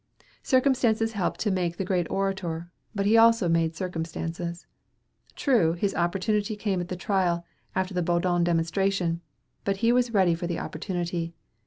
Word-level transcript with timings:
Circumstances 0.41 1.11
helped 1.11 1.39
to 1.41 1.51
make 1.51 1.77
the 1.77 1.85
great 1.85 2.09
orator, 2.09 2.71
but 2.95 3.05
he 3.05 3.17
also 3.17 3.47
made 3.47 3.75
circumstances. 3.75 4.65
True, 5.35 5.73
his 5.73 5.93
opportunity 5.93 6.55
came 6.55 6.81
at 6.81 6.87
the 6.87 6.95
trial, 6.95 7.45
after 7.75 7.93
the 7.93 8.01
Baudin 8.01 8.43
demonstration, 8.43 9.21
but 9.63 9.77
he 9.85 9.91
was 9.91 10.11
ready 10.11 10.33
for 10.33 10.47
the 10.47 10.57
opportunity. 10.57 11.35